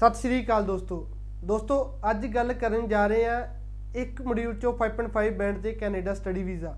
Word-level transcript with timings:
ਸਤਿ 0.00 0.14
ਸ਼੍ਰੀ 0.14 0.44
ਅਕਾਲ 0.44 0.64
ਦੋਸਤੋ। 0.64 0.96
ਦੋਸਤੋ, 1.44 2.00
ਅੱਜ 2.10 2.26
ਗੱਲ 2.26 2.52
ਕਰਨ 2.52 2.88
ਜਾ 2.88 3.06
ਰਹੇ 3.06 3.24
ਆ 3.24 3.48
ਇੱਕ 3.96 4.22
ਮੋਡਿਊਲ 4.22 4.54
ਚੋਂ 4.54 4.72
5.5 4.72 5.30
ਬੈਂਡ 5.30 5.62
ਤੇ 5.62 5.72
ਕੈਨੇਡਾ 5.72 6.14
ਸਟੱਡੀ 6.14 6.42
ਵੀਜ਼ਾ 6.42 6.74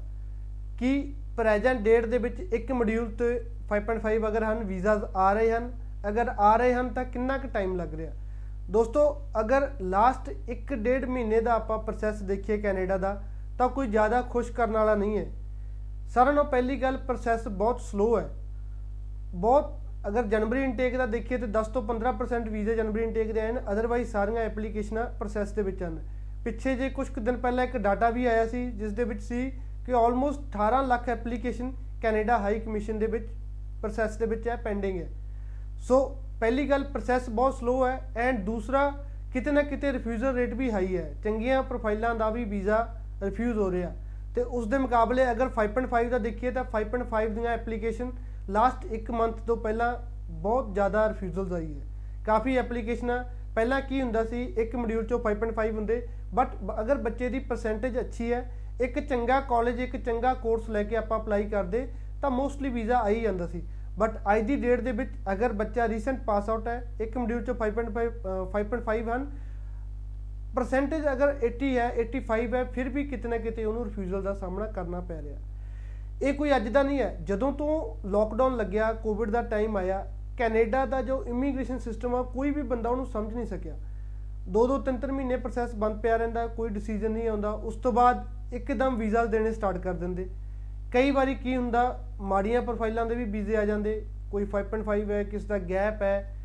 ਕੀ 0.78 1.14
ਪ੍ਰੈਜ਼ੈਂਟ 1.36 1.80
ਡੇਟ 1.80 2.06
ਦੇ 2.06 2.18
ਵਿੱਚ 2.18 2.40
ਇੱਕ 2.40 2.72
ਮੋਡਿਊਲ 2.72 3.10
ਤੇ 3.10 3.28
5.5 3.68 4.26
ਅਗਰ 4.28 4.44
ਹਨ 4.44 4.64
ਵੀਜ਼ਾਸ 4.64 5.04
ਆ 5.16 5.32
ਰਹੇ 5.32 5.52
ਹਨ? 5.52 5.70
ਅਗਰ 6.08 6.28
ਆ 6.28 6.56
ਰਹੇ 6.56 6.74
ਹਨ, 6.74 6.88
ਤਾਂ 6.88 7.04
ਕਿੰਨਾ 7.04 7.38
ਕੁ 7.38 7.48
ਟਾਈਮ 7.48 7.76
ਲੱਗ 7.76 7.94
ਰਿਹਾ? 7.94 8.12
ਦੋਸਤੋ, 8.70 9.04
ਅਗਰ 9.40 9.70
ਲਾਸਟ 9.82 10.30
1.5 10.48 11.06
ਮਹੀਨੇ 11.06 11.40
ਦਾ 11.40 11.54
ਆਪਾਂ 11.54 11.78
ਪ੍ਰੋਸੈਸ 11.78 12.22
ਦੇਖੀਏ 12.22 12.58
ਕੈਨੇਡਾ 12.58 12.96
ਦਾ, 12.96 13.22
ਤਾਂ 13.58 13.68
ਕੋਈ 13.68 13.86
ਜ਼ਿਆਦਾ 13.86 14.22
ਖੁਸ਼ 14.22 14.52
ਕਰਨ 14.52 14.72
ਵਾਲਾ 14.72 14.94
ਨਹੀਂ 14.94 15.18
ਹੈ। 15.18 15.26
ਸਾਰਿਆਂ 16.08 16.34
ਨਾਲੋਂ 16.34 16.50
ਪਹਿਲੀ 16.50 16.82
ਗੱਲ 16.82 16.96
ਪ੍ਰੋਸੈਸ 16.96 17.48
ਬਹੁਤ 17.48 17.80
ਸਲੋ 17.80 18.18
ਹੈ। 18.18 18.28
ਬਹੁਤ 19.34 19.81
ਅਗਰ 20.08 20.22
ਜਨਵਰੀ 20.22 20.62
ਇਨਟੇਕ 20.64 20.96
ਦਾ 20.96 21.06
ਦੇਖੀਏ 21.06 21.38
ਤੇ 21.38 21.46
10 21.46 21.68
ਤੋਂ 21.68 21.82
15% 21.82 22.50
ਵੀਜ਼ੇ 22.50 22.76
ਜਨਵਰੀ 22.76 23.02
ਇਨਟੇਕ 23.02 23.32
ਦੇ 23.32 23.40
ਆਏ 23.40 23.52
ਨੇ 23.52 23.60
ਅਦਰਵਾਈਜ਼ 23.72 24.10
ਸਾਰੀਆਂ 24.10 24.42
ਐਪਲੀਕੇਸ਼ਨਾਂ 24.42 25.06
ਪ੍ਰੋਸੈਸ 25.06 25.52
ਦੇ 25.52 25.62
ਵਿੱਚ 25.62 25.82
ਹਨ। 25.82 26.08
ਪਿੱਛੇ 26.44 26.74
ਜੇ 26.74 26.90
ਕੁਝ 26.90 27.08
ਦਿਨ 27.18 27.36
ਪਹਿਲਾਂ 27.36 27.64
ਇੱਕ 27.64 27.76
ਡਾਟਾ 27.76 28.10
ਵੀ 28.10 28.26
ਆਇਆ 28.26 28.46
ਸੀ, 28.46 28.70
ਜਿਸ 28.70 28.92
ਦੇ 28.92 29.04
ਵਿੱਚ 29.04 29.22
ਸੀ 29.22 29.50
ਕਿ 29.86 29.92
almost 29.92 30.40
18 30.40 30.82
lakh 30.86 31.08
application 31.08 31.72
Canada 32.02 32.38
high 32.38 32.60
commission 32.60 32.98
ਦੇ 32.98 33.06
ਵਿੱਚ 33.06 33.28
ਪ੍ਰੋਸੈਸ 33.80 34.16
ਦੇ 34.16 34.26
ਵਿੱਚ 34.26 34.48
ਹੈ 34.48 34.56
ਪੈਂਡਿੰਗ 34.56 35.00
ਹੈ। 35.00 35.08
ਸੋ 35.78 36.22
ਪਹਿਲੀ 36.40 36.70
ਗੱਲ 36.70 36.84
ਪ੍ਰੋਸੈਸ 36.84 37.30
ਬਹੁਤ 37.30 37.54
ਸਲੋ 37.54 37.86
ਹੈ 37.86 38.10
ਐਂਡ 38.16 38.44
ਦੂਸਰਾ 38.44 38.92
ਕਿਤੇ 39.32 39.52
ਨਾ 39.52 39.62
ਕਿਤੇ 39.62 39.92
ਰਿਫਿਊਜ਼ਲ 39.92 40.34
ਰੇਟ 40.34 40.54
ਵੀ 40.54 40.70
ਹਾਈ 40.70 40.96
ਹੈ। 40.96 41.14
ਚੰਗੀਆਂ 41.24 41.62
ਪ੍ਰੋਫਾਈਲਾਂ 41.62 42.14
ਦਾ 42.14 42.30
ਵੀ 42.30 42.44
ਵੀਜ਼ਾ 42.44 43.00
ਰਿਫਿਊਜ਼ 43.22 43.58
ਹੋ 43.58 43.70
ਰਿਹਾ। 43.70 43.96
ਤੇ 44.34 44.42
ਉਸ 44.42 44.66
ਦੇ 44.66 44.78
ਮੁਕਾਬਲੇ 44.78 45.30
ਅਗਰ 45.30 45.48
5.5 45.48 46.08
ਦਾ 46.08 46.18
ਦੇਖੀਏ 46.18 46.50
ਤਾਂ 46.50 46.64
5.5 46.64 47.34
ਦੀਆਂ 47.34 47.52
ਐਪਲੀਕੇਸ਼ਨ 47.52 48.31
ਲਾਸਟ 48.50 48.86
1 48.94 49.10
ਮੰਥ 49.12 49.40
ਤੋਂ 49.46 49.56
ਪਹਿਲਾਂ 49.56 49.96
ਬਹੁਤ 50.30 50.72
ਜ਼ਿਆਦਾ 50.74 51.08
ਰਿਫਿਊਜ਼ਲਸ 51.08 51.52
ਆਈ 51.52 51.74
ਹੈ। 51.74 51.86
ਕਾਫੀ 52.26 52.56
ਐਪਲੀਕੇਸ਼ਨਾਂ 52.56 53.22
ਪਹਿਲਾਂ 53.54 53.80
ਕੀ 53.80 54.00
ਹੁੰਦਾ 54.02 54.24
ਸੀ, 54.24 54.42
ਇੱਕ 54.44 54.76
ਮੋਡਿਊਲ 54.76 55.04
ਚੋਂ 55.06 55.18
5.5 55.20 55.74
ਹੁੰਦੇ 55.74 56.06
ਬਟ 56.34 56.54
ਅਗਰ 56.80 56.98
ਬੱਚੇ 56.98 57.28
ਦੀ 57.28 57.38
ਪਰਸੈਂਟੇਜ 57.38 57.98
ਅੱਛੀ 58.00 58.32
ਹੈ, 58.32 58.50
ਇੱਕ 58.80 58.98
ਚੰਗਾ 59.00 59.40
ਕਾਲਜ 59.48 59.80
ਇੱਕ 59.80 59.96
ਚੰਗਾ 59.96 60.32
ਕੋਰਸ 60.34 60.70
ਲੈ 60.70 60.82
ਕੇ 60.82 60.96
ਆਪਾਂ 60.96 61.18
ਅਪਲਾਈ 61.18 61.48
ਕਰਦੇ, 61.48 61.86
ਤਾਂ 62.22 62.30
ਮੋਸਟਲੀ 62.30 62.68
ਵੀਜ਼ਾ 62.70 62.98
ਆ 62.98 63.08
ਹੀ 63.08 63.20
ਜਾਂਦਾ 63.20 63.46
ਸੀ। 63.46 63.62
ਬਟ 63.98 64.16
ਅੱਜ 64.32 64.42
ਦੀ 64.46 64.56
ਡੇਟ 64.56 64.80
ਦੇ 64.80 64.92
ਵਿੱਚ 64.92 65.10
ਅਗਰ 65.32 65.52
ਬੱਚਾ 65.52 65.88
ਰੀਸੈਂਟ 65.88 66.20
ਪਾਸ 66.26 66.48
ਆਊਟ 66.50 66.68
ਹੈ, 66.68 66.82
ਇੱਕ 67.00 67.16
ਮੋਡਿਊਲ 67.18 67.44
ਚੋਂ 67.44 67.54
5.5 67.54 68.10
5.5 68.52 69.10
ਹਨ 69.10 69.30
ਪਰਸੈਂਟੇਜ 70.54 71.06
ਅਗਰ 71.12 71.34
80 71.46 71.76
ਹੈ 71.76 71.88
85 71.98 72.54
ਹੈ, 72.54 72.64
ਫਿਰ 72.64 72.88
ਵੀ 72.88 73.04
ਕਿਤੇ 73.04 73.28
ਨਾ 73.28 73.36
ਕਿਤੇ 73.38 73.64
ਉਹਨੂੰ 73.64 73.84
ਰਿਫਿਊਜ਼ਲ 73.84 74.22
ਦਾ 74.22 74.34
ਸਾਹਮਣਾ 74.34 74.66
ਕਰਨਾ 74.72 75.00
ਪੈ 75.00 75.20
ਰਿਹਾ। 75.22 75.38
ਇਹ 76.22 76.34
ਕੋਈ 76.34 76.56
ਅੱਜ 76.56 76.68
ਦਾ 76.68 76.82
ਨਹੀਂ 76.82 76.98
ਹੈ। 76.98 77.18
ਜਦੋਂ 77.24 77.52
ਤੋਂ 77.52 78.08
ਲੋਕਡਾਊਨ 78.08 78.56
ਲੱਗਿਆ 78.56 78.92
ਕੋਵਿਡ 78.92 79.30
ਦਾ 79.30 79.42
ਟਾਈਮ 79.42 79.76
ਆਇਆ, 79.76 80.06
ਕੈਨੇਡਾ 80.38 80.86
ਦਾ 80.86 81.02
ਜੋ 81.02 81.24
ਇਮੀਗ੍ਰੇਸ਼ਨ 81.24 81.78
ਸਿਸਟਮ 81.78 82.14
ਆ, 82.14 82.22
ਕੋਈ 82.22 82.50
ਵੀ 82.50 82.62
ਬੰਦਾ 82.62 82.90
ਉਹਨੂੰ 82.90 83.06
ਸਮਝ 83.06 83.34
ਨਹੀਂ 83.34 83.46
ਸਕਿਆ। 83.46 83.76
ਦੋ 84.48 84.66
ਦੋ 84.66 84.78
ਤਿੰਨ 84.78 84.96
ਤਿੰਨ 84.96 85.12
ਮਹੀਨੇ 85.12 85.36
ਪ੍ਰੋਸੈਸ 85.36 85.74
ਬੰਦ 85.74 86.00
ਪਿਆ 86.00 86.16
ਰਹਿੰਦਾ, 86.16 86.46
ਕੋਈ 86.46 86.68
ਡਿਸੀਜਨ 86.68 87.10
ਨਹੀਂ 87.10 87.28
ਆਉਂਦਾ। 87.28 87.50
ਉਸ 87.50 87.76
ਤੋਂ 87.76 87.92
ਬਾਅਦ 87.92 88.24
ਇੱਕਦਮ 88.52 88.96
ਵੀਜ਼ਾ 88.96 89.24
ਦੇਣੇ 89.24 89.52
ਸਟਾਰਟ 89.52 89.78
ਕਰ 89.78 89.92
ਦਿੰਦੇ। 89.92 90.30
ਕਈ 90.92 91.10
ਵਾਰੀ 91.10 91.34
ਕੀ 91.34 91.56
ਹੁੰਦਾ, 91.56 92.04
ਮਾੜੀਆਂ 92.20 92.62
ਪ੍ਰੋਫਾਈਲਾਂ 92.62 93.06
ਦੇ 93.06 93.14
ਵੀ 93.14 93.24
ਵੀਜ਼ੇ 93.24 93.56
ਆ 93.56 93.64
ਜਾਂਦੇ। 93.64 94.06
ਕੋਈ 94.30 94.44
5.5 94.44 95.10
ਹੈ, 95.10 95.22
ਕਿਸ 95.24 95.44
ਦਾ 95.44 95.58
ਗੈਪ 95.58 96.02
ਹੈ। 96.02 96.36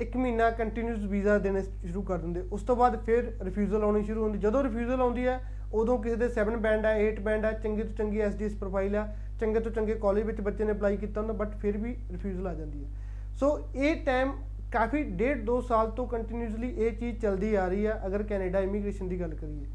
ਇੱਕ 0.00 0.16
ਮਹੀਨਾ 0.16 0.50
ਕੰਟੀਨਿਊਸ 0.50 1.04
ਵੀਜ਼ਾ 1.04 1.38
ਦੇਣੇ 1.38 1.62
ਸ਼ੁਰੂ 1.62 2.02
ਕਰ 2.02 2.18
ਦਿੰਦੇ। 2.18 2.40
ਉਸ 2.52 2.62
ਤੋਂ 2.62 2.76
ਬਾਅਦ 2.76 2.96
ਫਿਰ 3.04 3.32
ਰਿਫਿਊਜ਼ਲ 3.42 3.82
ਆਉਣੀ 3.82 4.02
ਸ਼ੁਰੂ 4.02 4.22
ਹੁੰਦੀ। 4.22 4.38
ਜਦੋਂ 4.38 4.62
ਰਿਫਿਊਜ਼ਲ 4.64 5.00
ਆਉਂਦੀ 5.00 5.26
ਹੈ, 5.26 5.40
ਉਦੋਂ 5.72 5.98
ਕਿਸੇ 5.98 6.16
ਦੇ 6.16 6.28
7 6.28 6.56
ਬੈਂਡ 6.56 6.86
ਹੈ 6.86 6.94
8 7.02 7.20
ਬੈਂਡ 7.20 7.44
ਹੈ 7.44 7.52
ਚੰਗੀ 7.52 7.82
ਤੋਂ 7.82 7.92
ਚੰਗੀ 7.92 8.20
ਐਸਡੀਐਸ 8.20 8.54
ਪ੍ਰੋਫਾਈਲ 8.54 8.96
ਆ, 8.96 9.06
ਚੰਗੇ 9.40 9.60
ਤੋਂ 9.60 9.72
ਚੰਗੇ 9.72 9.94
ਕਾਲਜ 9.94 10.22
ਵਿੱਚ 10.22 10.40
ਬੱਚੇ 10.40 10.64
ਨੇ 10.64 10.72
ਅਪਲਾਈ 10.72 10.96
ਕੀਤਾ 10.96 11.20
ਹੁੰਦਾ 11.20 11.34
ਬਟ 11.34 11.56
ਫਿਰ 11.56 11.78
ਵੀ 11.78 11.94
ਰਿਫਿਊਜ਼ਲ 12.12 12.46
ਆ 12.46 12.54
ਜਾਂਦੀ 12.54 12.84
ਹੈ। 12.84 12.90
ਸੋ 13.34 13.58
ਇਹ 13.76 14.04
ਟਾਈਮ 14.06 14.32
ਕਾਫੀ 14.72 15.02
ਡੇਢ 15.02 15.44
2 15.44 15.60
ਸਾਲ 15.60 15.90
ਤੋਂ 15.90 16.06
ਕੰਟੀਨਿਊਸਲੀ 16.06 16.68
ਇਹ 16.68 16.92
ਚੀਜ਼ 16.92 17.20
ਚੱਲਦੀ 17.20 17.54
ਆ 17.54 17.66
ਰਹੀ 17.68 17.86
ਹੈ 17.86 18.00
ਅਗਰ 18.06 18.22
ਕੈਨੇਡਾ 18.22 18.60
ਇਮੀਗ੍ਰੇਸ਼ਨ 18.60 19.08
ਦੀ 19.08 19.20
ਗੱਲ 19.20 19.34
ਕਰੀਏ। 19.34 19.66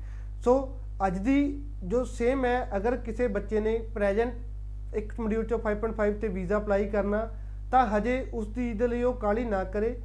ਸੋ 0.43 0.79
ਅੱਜ 1.07 1.17
ਦੀ 1.17 1.63
ਜੋ 1.83 2.03
ਸੇਮ 2.03 2.45
ਹੈ, 2.45 2.69
ਅਗਰ 2.77 2.95
ਕਿਸੇ 2.97 3.27
ਬੱਚੇ 3.27 3.59
ਨੇ 3.59 3.77
ਪ੍ਰੈਜ਼ੈਂਟ 3.93 4.95
ਇੱਕ 4.95 5.19
ਮੋਡਿਊਲ 5.19 5.45
ਚੋਂ 5.45 5.59
5.5 5.59 6.19
ਤੇ 6.21 6.27
ਵੀਜ਼ਾ 6.27 6.58
ਅਪਲਾਈ 6.58 6.89
ਕਰਨਾ 6.89 7.27
ਤਾਂ 7.71 7.85
ਹਜੇ 7.87 8.25
ਉਸ 8.33 8.47
ਦੀ 8.47 8.73
ਦੇ 8.73 8.87
ਲਈ 8.87 9.03
ਉਹ 9.03 9.13
ਕਾਲੀ 9.13 9.43
ਨਾ 9.45 9.63
ਕਰੇ। 9.63 9.95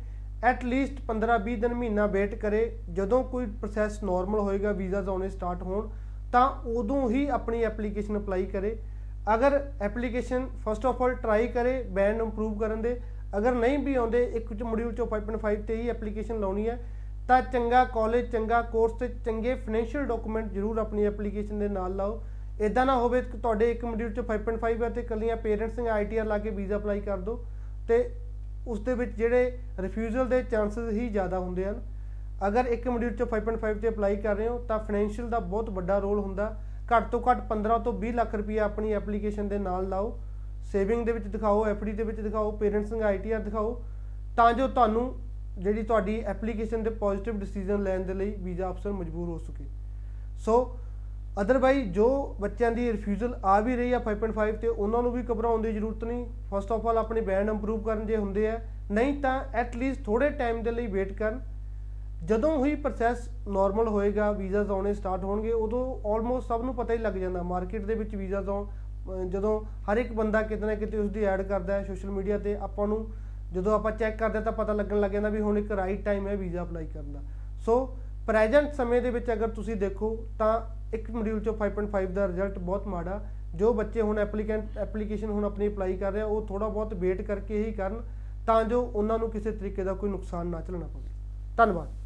ਐਟ 0.44 0.64
ਲੀਸਟ 0.64 1.00
15-20 1.08 1.56
ਦਿਨ 1.56 1.74
ਮਹੀਨਾ 1.74 2.06
ਵੇਟ 2.06 2.34
ਕਰੇ। 2.34 2.60
ਜਦੋਂ 2.92 3.22
ਕੋਈ 3.24 3.46
ਪ੍ਰੋਸੈਸ 3.60 4.02
ਨਾਰਮਲ 4.02 4.40
ਹੋਏਗਾ 4.40 4.72
ਵੀਜ਼ਾਸ 4.72 5.08
ਆਉਣੇ 5.08 5.28
ਸਟਾਰਟ 5.28 5.62
ਹੋਣ, 5.62 5.88
ਤਾਂ 6.32 6.48
ਉਦੋਂ 6.70 7.08
ਹੀ 7.10 7.26
ਆਪਣੀ 7.28 7.62
ਐਪਲੀਕੇਸ਼ਨ 7.62 8.18
ਅਪਲਾਈ 8.18 8.46
ਕਰੇ। 8.46 8.76
ਅਗਰ 9.34 9.60
application 9.80 10.46
first 10.64 10.86
of 10.86 11.02
all 11.02 11.14
try 11.14 11.46
ਕਰੇ 11.48 11.82
ਬੈਂਡ 11.90 12.20
ਇੰਪਰੂਵ 12.22 12.58
ਕਰਨ 12.58 12.82
ਦੇ। 12.82 13.00
ਅਗਰ 13.36 13.54
ਨਹੀਂ 13.54 13.78
ਵੀ 13.78 13.94
ਆਉਂਦੇ, 13.94 14.22
ਇੱਕ 14.24 14.52
ਮੋਡਿਊਲ 14.62 14.92
ਚੋਂ 14.94 15.06
5.5 15.06 15.62
ਤੇ 15.66 15.76
ਹੀ 15.76 15.88
ਐਪਲੀਕੇਸ਼ਨ 15.88 16.40
ਲਾਉਣੀ 16.40 16.68
ਹੈ। 16.68 16.78
ਤਾਂ 17.28 17.40
ਚੰਗਾ 17.42 17.84
ਕਾਲਜ 17.84 18.30
ਚੰਗਾ 18.30 18.60
ਕੋਰਸ 18.62 18.92
ਤੇ 18.92 19.08
ਚੰਗੇ 19.24 19.54
ਫਾਈਨੈਂਸ਼ੀਅਲ 19.54 20.06
ਡਾਕੂਮੈਂਟ 20.06 20.52
ਜ਼ਰੂਰ 20.52 20.78
ਆਪਣੀ 20.78 21.04
ਐਪਲੀਕੇਸ਼ਨ 21.04 21.58
ਦੇ 21.58 21.68
ਨਾਲ 21.68 21.96
ਲਾਓ। 21.96 22.22
ਇਦਾਂ 22.60 22.84
ਨਾ 22.86 22.96
ਹੋਵੇ 22.96 23.20
ਕਿ 23.22 23.38
ਤੁਹਾਡੇ 23.38 23.70
ਇੱਕ 23.70 23.84
ਮੋਡਿਊਲ 23.84 24.12
ਚ 24.12 24.20
5.5 24.28 24.82
ਹੈ 24.82 24.88
ਤੇ 24.88 25.02
ਕੱਲੀਆਂ 25.02 25.36
ਪੇਰੈਂਟਸ 25.36 25.78
ਨੇ 25.78 25.90
ਆਈਟੀਆਰ 25.90 26.26
ਲਾ 26.26 26.38
ਕੇ 26.38 26.50
ਵੀਜ਼ਾ 26.50 26.76
ਅਪਲਾਈ 26.76 27.00
ਕਰ 27.00 27.18
ਦਿਓ 27.18 27.44
ਤੇ 27.88 28.14
ਉਸ 28.66 28.80
ਦੇ 28.80 28.94
ਵਿੱਚ 28.94 29.16
ਜਿਹੜੇ 29.16 29.58
ਰਿਫਿਊਜ਼ਲ 29.80 30.28
ਦੇ 30.28 30.42
ਚਾਂਸਸ 30.42 30.92
ਹੀ 30.92 31.08
ਜ਼ਿਆਦਾ 31.08 31.38
ਹੁੰਦੇ 31.38 31.64
ਹਨ। 31.64 31.82
ਅਗਰ 32.46 32.64
ਇੱਕ 32.64 32.88
ਮੋਡਿਊਲ 32.88 33.16
ਚ 33.16 33.22
5.5 33.22 33.80
ਤੇ 33.80 33.88
ਅਪਲਾਈ 33.88 34.16
ਕਰ 34.16 34.36
ਰਹੇ 34.36 34.48
ਹੋ, 34.48 34.58
ਤਾਂ 34.58 34.78
ਫਾਈਨੈਂਸ਼ੀਅਲ 34.78 35.30
ਦਾ 35.30 35.38
ਬਹੁਤ 35.38 35.70
ਵੱਡਾ 35.70 35.98
ਰੋਲ 35.98 36.18
ਹੁੰਦਾ। 36.18 36.60
ਘੱਟ 36.96 37.10
ਤੋਂ 37.10 37.20
ਘੱਟ 37.30 37.48
15 37.48 37.78
ਤੋਂ 37.78 37.92
20 37.92 38.12
ਲੱਖ 38.12 38.34
ਰੁਪਏ 38.34 38.58
ਆਪਣੀ 38.58 38.92
ਐਪਲੀਕੇਸ਼ਨ 38.92 39.48
ਦੇ 39.48 39.58
ਨਾਲ 39.58 39.88
ਲਾਓ। 39.88 40.20
ਸੇਵਿੰਗ 40.72 41.06
ਦੇ 41.06 41.12
ਵਿੱਚ 41.12 41.26
ਦਿਖਾਓ 41.26 41.66
ਐਫਡੀ 41.66 41.92
ਦੇ 41.92 42.02
ਵਿੱਚ 42.02 42.20
ਦਿਖਾਓ 42.20 42.50
ਪੇਰੈਂਟਸ 42.50 42.92
ਨੂੰ 42.92 43.02
ਆਈਟੀਆਰ 43.02 43.40
ਦਿਖਾਓ। 43.40 43.84
ਤਾਂ 44.36 44.52
ਜੋ 44.52 44.68
ਤੁਹਾਨੂੰ 44.68 45.14
ਜਿਹੜੀ 45.58 45.82
ਤੁਹਾਡੀ 45.82 46.20
ਐਪਲੀਕੇਸ਼ਨ 46.20 46.82
ਦੇ 46.82 46.90
ਪੋਜ਼ਿਟਿਵ 46.90 47.38
ਡਿਸੀਜਨ 47.38 47.82
ਲੈਣ 47.82 48.00
ਦੇ 48.00 48.14
ਲਈ 48.14 48.30
ਵੀਜ਼ਾ 48.30 48.70
ਅਫਸਰ 48.70 48.92
ਮਜਬੂਰ 48.92 49.28
ਹੋ 49.28 49.38
ਸਕੇ। 49.38 49.64
ਸੋ 50.38 50.78
ਅਦਰਵਾਈਜ਼ 51.40 51.88
ਜੋ 51.92 52.06
ਬੱਚਿਆਂ 52.40 52.70
ਦੀ 52.72 52.90
ਰਿਫਿਊਜ਼ਲ 52.92 53.34
ਆ 53.44 53.58
ਵੀ 53.60 53.76
ਰਹੀ 53.76 53.92
ਆ 53.92 53.98
5.5 54.00 54.58
ਤੇ 54.60 54.68
ਉਹਨਾਂ 54.68 55.02
ਨੂੰ 55.02 55.12
ਵੀ 55.12 55.22
ਘਬਰਾਉਣ 55.22 55.62
ਦੀ 55.62 55.72
ਜ਼ਰੂਰਤ 55.72 56.04
ਨਹੀਂ। 56.04 56.26
ਫਸਟ 56.50 56.72
ਆਫ 56.72 56.86
ਆਲ 56.86 56.98
ਆਪਣੇ 56.98 57.20
ਬੈਂਡ 57.20 57.48
ਇੰਪਰੂਵ 57.48 57.80
ਕਰਨ 57.82 58.06
ਜੇ 58.06 58.16
ਹੁੰਦੇ 58.16 58.46
ਆ। 58.48 58.58
ਨਹੀਂ 58.90 59.14
ਤਾਂ 59.22 59.32
ਐਟ 59.54 59.76
ਲੀਸਟ 59.76 60.04
ਥੋੜੇ 60.04 60.28
ਟਾਈਮ 60.30 60.62
ਦੇ 60.62 60.70
ਲਈ 60.70 60.86
ਵੇਟ 60.86 61.12
ਕਰਨ। 61.12 61.40
ਜਦੋਂ 62.24 62.64
ਹੀ 62.64 62.74
ਪ੍ਰੋਸੈਸ 62.74 63.28
ਨਾਰਮਲ 63.48 63.88
ਹੋਏਗਾ 63.88 64.30
ਵੀਜ਼ਾਸ 64.32 64.70
ਆਉਣੇ 64.70 64.92
ਸਟਾਰਟ 64.94 65.24
ਹੋਣਗੇ, 65.24 65.52
ਉਦੋਂ 65.52 65.82
ਆਲਮੋਸਟ 66.08 66.48
ਸਭ 66.48 66.62
ਨੂੰ 66.64 66.74
ਪਤਾ 66.74 66.92
ਹੀ 66.92 66.98
ਲੱਗ 66.98 67.14
ਜਾਂਦਾ। 67.14 67.42
ਮਾਰਕੀਟ 67.42 67.84
ਦੇ 67.86 67.94
ਵਿੱਚ 67.94 68.14
ਵੀਜ਼ਾਸ 68.14 68.48
ਆਉਣ 68.48 69.28
ਜਦੋਂ 69.28 69.60
ਹਰ 69.90 69.96
ਇੱਕ 69.96 70.12
ਬੰਦਾ 70.12 70.42
ਕਿਤੇ 70.42 70.66
ਨਾ 70.66 70.74
ਕਿਤੇ 70.74 70.98
ਉਸ 70.98 71.10
ਦੀ 71.10 71.24
ਐਡ 71.24 71.42
ਕਰਦਾ 71.42 71.74
ਹੈ 71.74 71.84
ਸੋਸ਼ਲ 71.84 72.10
ਮੀਡੀਆ 72.10 72.38
ਤੇ, 72.38 72.56
ਆਪਾਂ 72.56 72.86
ਨੂੰ 72.88 73.06
ਜਦੋਂ 73.52 73.74
ਆਪਾਂ 73.74 73.92
ਚੈੱਕ 73.92 74.18
ਕਰਦੇ 74.18 74.40
ਤਾਂ 74.40 74.52
ਪਤਾ 74.52 74.72
ਲੱਗਣ 74.72 75.00
ਲੱਗ 75.00 75.10
ਜਾਂਦਾ 75.10 75.28
ਵੀ 75.28 75.40
ਹੁਣ 75.40 75.58
ਇੱਕ 75.58 75.72
ਰਾਈਟ 75.72 76.04
ਟਾਈਮ 76.04 76.28
ਹੈ 76.28 76.36
ਵੀਜ਼ਾ 76.36 76.62
ਅਪਲਾਈ 76.62 76.86
ਕਰਨ 76.86 77.12
ਦਾ। 77.12 77.20
ਸੋ 77.66 77.76
ਪ੍ਰੈਜ਼ੈਂਟ 78.26 78.72
ਸਮੇਂ 78.72 79.02
ਦੇ 79.02 79.10
ਵਿੱਚ 79.10 79.30
ਅਗਰ 79.32 79.48
ਤੁਸੀਂ 79.48 79.76
ਦੇਖੋ 79.76 80.16
ਤਾਂ 80.38 80.60
ਇੱਕ 80.94 81.10
ਮੋਡਿਊਲ 81.10 81.40
ਚੋਂ 81.40 81.54
5.5 81.54 82.12
ਦਾ 82.12 82.26
ਰਿਜ਼ਲਟ 82.28 82.58
ਬਹੁਤ 82.58 82.86
ਮਾੜਾ, 82.86 83.20
ਜੋ 83.54 83.72
ਬੱਚੇ 83.72 84.00
ਹੁਣ 84.00 84.18
ਐਪਲੀਕੈਂਟ 84.18 84.78
ਐਪਲੀਕੇਸ਼ਨ 84.78 85.30
ਹੁਣ 85.30 85.44
ਆਪਣੀ 85.44 85.68
ਅਪਲਾਈ 85.68 85.96
ਕਰ 85.96 86.12
ਰਹੇ 86.12 86.22
ਆ 86.22 86.24
ਉਹ 86.24 86.46
ਥੋੜਾ 86.46 86.68
ਬਹੁਤ 86.68 86.94
ਵੇਟ 86.94 87.22
ਕਰਕੇ 87.22 87.64
ਹੀ 87.64 87.72
ਕਰਨ, 87.72 88.00
ਤਾਂ 88.46 88.64
ਜੋ 88.64 88.80
ਉਹਨਾਂ 88.82 89.18
ਨੂੰ 89.18 89.30
ਕਿਸੇ 89.30 89.50
ਤਰੀਕੇ 89.50 89.84
ਦਾ 89.84 89.92
ਕੋਈ 89.92 90.10
ਨੁਕਸਾਨ 90.10 90.46
ਨਾ 90.46 90.60
ਝੱਲਣਾ 90.60 90.86
ਪਵੇ। 90.86 91.10
ਧੰਨਵਾਦ। 91.56 92.03